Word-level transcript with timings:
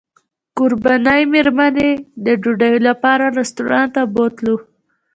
کوربنې 0.57 1.21
مېرمنې 1.33 1.89
د 2.25 2.27
ډوډۍ 2.41 2.75
لپاره 2.87 3.25
رسټورانټ 3.37 3.89
ته 3.95 4.01
بوتلو. 4.13 4.55